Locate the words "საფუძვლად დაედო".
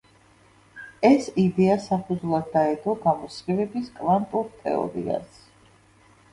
1.83-2.97